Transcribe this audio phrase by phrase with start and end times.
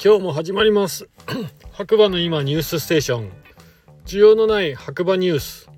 [0.00, 1.08] 今日も始まります。
[1.72, 3.32] 白馬の今ニュースステーション。
[4.06, 5.68] 需要のない白馬ニュース。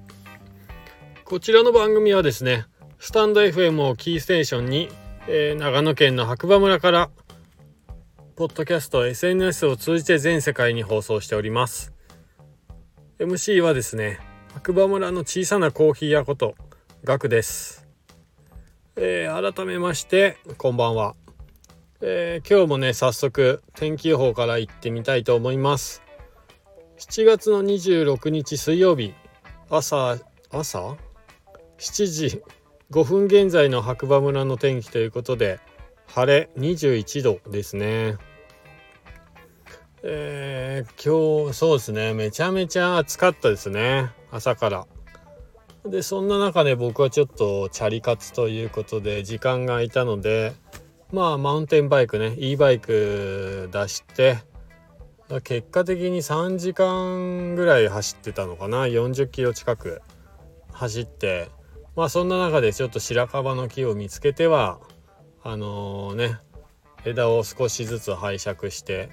[1.26, 2.64] こちらの番組はですね
[2.98, 4.88] スタンド FM をキーステーションに、
[5.26, 7.10] えー、長野県の白馬村から
[8.36, 11.92] ポッドキャスト SNS を通じて全世界に放送しております。
[13.18, 14.18] MC はですね
[14.54, 16.54] 白馬村の小さなコーヒー屋こと
[17.04, 17.86] ガクです、
[18.96, 21.16] えー、改めましてこんばんは。
[22.00, 26.00] えー、今日もね早速天気予報から行ってみたいと思います。
[26.98, 29.14] 7月の26日水曜日。
[29.68, 30.16] 朝
[30.50, 30.96] 朝
[31.78, 32.42] ？7時。
[32.92, 35.58] 5分現在の白馬村の天気ということで
[36.06, 38.16] 晴れ21度ですね。
[40.04, 42.14] えー、今日そうですね。
[42.14, 44.12] めちゃめちゃ暑かったですね。
[44.30, 44.86] 朝から。
[45.84, 50.52] でそんな中で僕はちょっとチャリ活ということで時間が空いたので
[51.12, 54.38] まあマウンテンバイクね e バイク出して
[55.42, 60.02] 結果的に3時間ぐらい走ってたのかな40キロ近く
[60.72, 61.48] 走って
[61.96, 64.80] まあそんな中でちょっと白樺の木を見つけては
[65.42, 66.38] あのー、ね
[67.04, 69.08] 枝を少しずつ拝借して、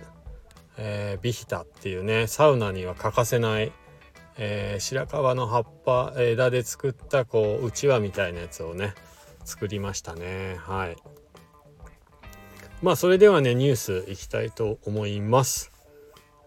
[0.78, 3.72] えー、ビヒタっていうねサウナには欠かせない、
[4.38, 8.94] えー、白樺の葉っぱ枝で作ったこううちわみたいなやつをね
[9.46, 11.25] 作りましたねはい。
[12.86, 15.72] まあそれではねニュースいきたいと思います。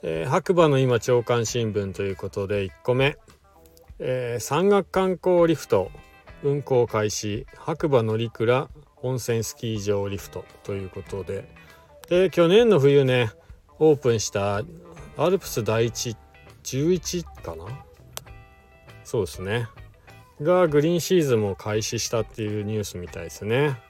[0.04, 3.18] えー、白馬の今朝刊新聞ということで1個目、
[3.98, 5.90] えー、山岳観光リフト
[6.44, 7.44] 運行開始。
[7.56, 8.68] 白馬乗鞍
[9.02, 11.52] 温泉スキー場リフトということで。
[12.08, 13.32] で去年の冬ね
[13.80, 14.62] オープンした
[15.16, 16.16] アルプス第一
[16.62, 17.64] 11かな？
[19.02, 19.66] そうですね。
[20.40, 23.87] がグリーンシーズンも開始したっていうニュースみたいですね。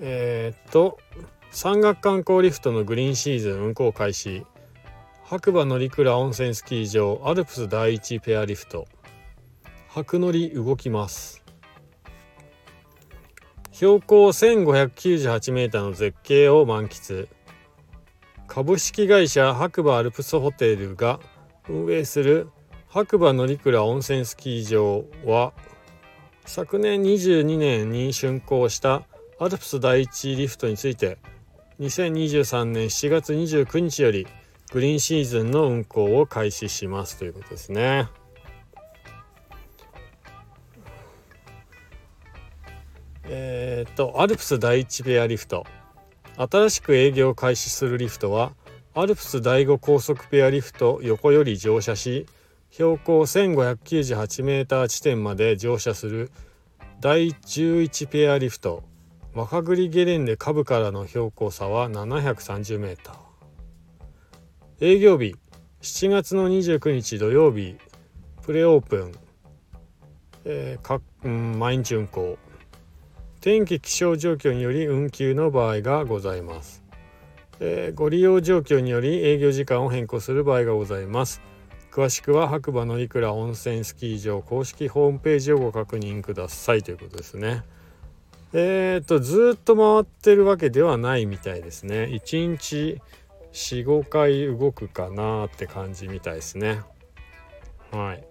[0.00, 0.98] えー、っと
[1.50, 4.44] 山岳観光リフトのグリーンシーズン運行開始。
[5.24, 8.86] 白馬乗鞍温泉スキー場アルプス第一ペアリフト。
[9.88, 11.42] 白乗り動きます。
[13.72, 17.28] 標高 1598m の絶景を満喫。
[18.46, 21.20] 株式会社白馬アルプスホテルが
[21.68, 22.48] 運営する
[22.88, 25.52] 白馬乗鞍温泉スキー場は
[26.44, 29.02] 昨年22年に竣工した
[29.38, 31.18] アルプス第一リフトについて
[31.78, 34.26] 2023年7月29日より
[34.72, 37.18] グリーンシーズンの運行を開始します。
[37.18, 38.08] ということですね。
[43.24, 45.66] えー、っとアルプス第一ペアリフト。
[46.38, 48.52] 新しく営業を開始するリフトは
[48.94, 52.26] アルプス第5高速ペアリフト横より乗車し
[52.70, 56.30] 標高 1598m 地点まで乗車する
[57.00, 58.95] 第11ペアリフト。
[59.36, 62.96] 若栗ゲレンデ下部からの標高差は 730m
[64.80, 65.36] 営業日
[65.82, 67.76] 7月の29日土曜日
[68.40, 69.12] プレオープン、
[70.46, 72.38] えー、かうん、毎日運行。
[73.42, 76.82] 天気気象状況により運休の場合がございます、
[77.60, 81.42] えー、ご利用状況により営業時間を変更する場合がございます。
[81.92, 87.64] 詳しくは白馬のいくら温泉スキー場公式ホームページをご確認くださいということですね。
[88.52, 92.04] えっ、とずっと回ってるわけではないみたいですね。
[92.04, 93.00] 1日
[93.52, 96.80] 45回動くかなって感じみたいですね。
[97.90, 98.24] はい。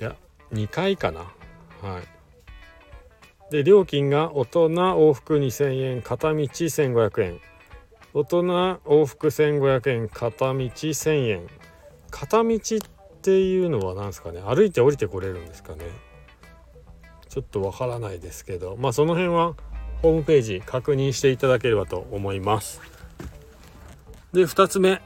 [0.00, 0.16] いや
[0.52, 1.20] 2回かな。
[1.20, 2.16] はい。
[3.50, 7.40] で料金が大人往復2000円片道1500円。
[8.14, 8.42] 大人
[8.84, 11.46] 往復1500円片道1000円。
[12.10, 14.40] 片道っていうのは何ですかね。
[14.40, 15.84] 歩いて降りてこれるんですかね。
[17.36, 19.56] ちょっとわからないですけどまあその辺は
[20.00, 22.80] ホームページ確認していただければと思います。
[24.32, 25.02] で2つ目。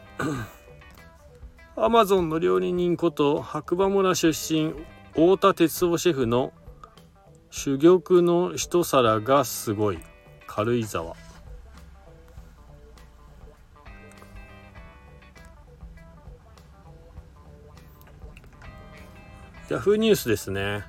[1.75, 4.75] アマゾンの料理人こと白馬村出身
[5.13, 6.53] 太田哲夫シェフの
[7.51, 9.99] 珠玉の一皿がすごい。
[10.47, 11.17] 軽井沢。
[19.69, 20.85] ヤフーニュースですね。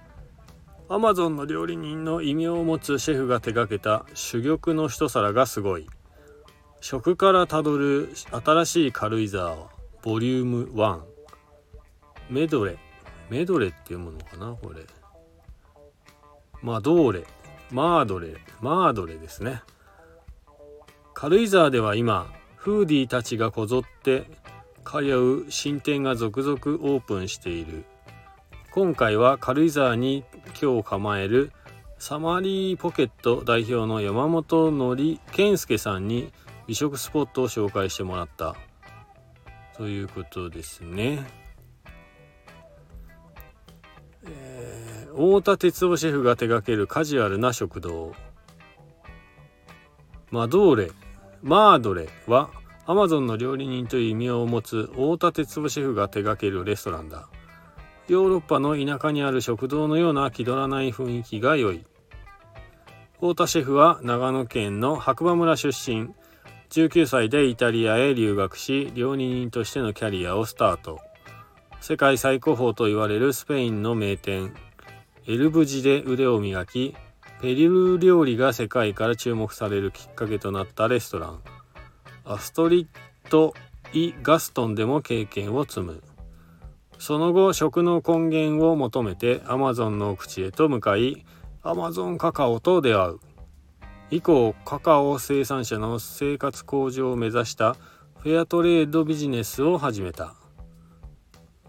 [0.94, 5.88] アマゾンの料理人の異名を持つシェフが手掛けた珠玉の一皿がすごい。
[6.82, 9.70] 食からたどる新しい軽井沢
[10.04, 11.00] ボリューム1
[12.30, 12.78] メドレ
[13.30, 14.82] メドレっていうものかなこれ。
[16.62, 17.24] マドーレ。
[17.72, 19.62] マードレマードレですね。
[21.14, 24.26] 軽井沢では今フーディーたちがこぞって
[24.86, 24.98] 通
[25.46, 27.86] う新店が続々オープンしている。
[28.74, 30.24] 今回は軽井沢に
[30.62, 31.52] 今日構える
[32.00, 36.32] サマリーポケット代表の山本則健介さんに
[36.68, 38.56] 美食スポットを紹介してもらった。
[39.76, 41.28] ということですね。
[44.24, 48.14] えー、太田哲夫シェフが手掛けるカジュアルな食堂。
[50.30, 50.92] マドーレ
[51.42, 52.50] マードレは
[52.86, 57.28] アマゾンの料理人という意味を持つ太田哲夫シェフが手掛けるレストランだ。
[58.12, 61.86] ヨーロッパの田舎にある食堂のような気取らない雰囲気が良い。
[63.14, 66.10] 太田シェフは長野県の白馬村出身。
[66.72, 71.00] 19歳でイタリアへ留学し料理人としてのキャリアをスタート。
[71.80, 74.54] 世界最高峰と言われるスペインの名店。
[75.26, 76.94] エルブジで腕を磨き
[77.42, 81.40] ペリル料理が世界から注目されるきっかけとなったレストラン。
[82.26, 83.54] アストリッド・
[83.94, 86.04] イ・ガストンでも経験を積む。
[87.02, 91.26] その後食の根源を求めてアマゾンの口へと向かい
[91.64, 93.20] アマゾンカカオと出会う。
[94.12, 97.76] 以降カカオ生産者の生活向上を目指した
[98.20, 100.36] フェアトレードビジネスを始めた。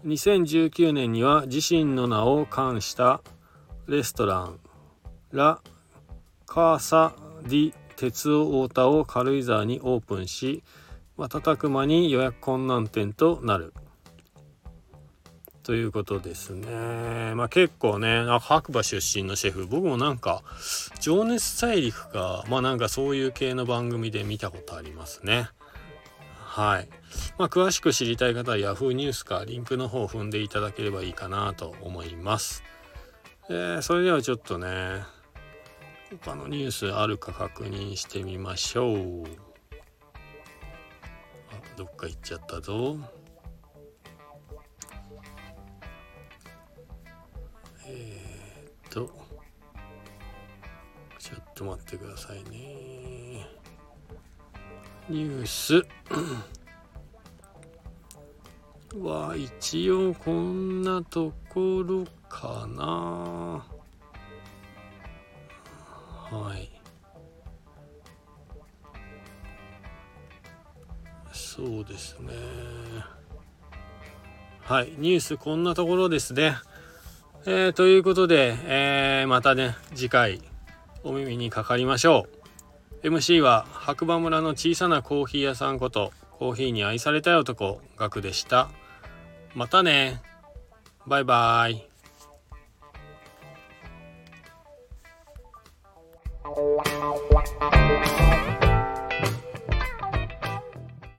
[0.05, 3.23] 2019年には自身の名を冠した
[3.87, 4.59] レストラン
[5.31, 5.61] ラ・
[6.45, 10.61] カーサ・ディ・鉄オ太田を軽井沢にオープンし
[11.17, 13.73] 瞬く間に予約困難店となる。
[15.63, 17.33] ということですね。
[17.35, 20.43] まあ結構ね、白馬出身のシェフ、僕もなんか、
[20.99, 25.49] 情熱大陸か、まあなんかそういう系の番組で見たことありますね。
[26.35, 26.89] はい。
[27.37, 32.61] まあ詳しく知りたい方は Yahoo ニュースかリンクの方を踏んでいただければいいかなと思います。
[33.49, 35.03] えー、それではちょっとね、
[36.21, 39.23] 他のニュースあるか確認してみましょう。
[41.51, 42.97] あ、どっか行っちゃったぞ。
[48.93, 49.09] と
[51.17, 53.47] ちょっと待ってくださいね。
[55.09, 55.83] ニュース。
[59.01, 63.65] は一応こんなところかな。
[66.29, 66.69] はい。
[71.31, 72.33] そうですね。
[74.61, 76.57] はいニュースこんなところですね。
[77.45, 80.41] えー、ということで、えー、またね、次回
[81.03, 82.27] お耳にかかりましょ
[83.03, 83.07] う。
[83.07, 88.69] MC は白馬村の小さなコーヒー屋さんこと、コーヒーに愛されたい男、ガクでした。
[89.55, 90.21] またね。
[91.05, 91.89] バイバイ。
[96.45, 97.82] Wow.